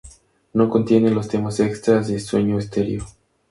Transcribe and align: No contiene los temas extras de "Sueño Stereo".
No 0.53 0.67
contiene 0.67 1.11
los 1.11 1.27
temas 1.27 1.59
extras 1.59 2.07
de 2.07 2.19
"Sueño 2.19 2.59
Stereo". 2.59 3.05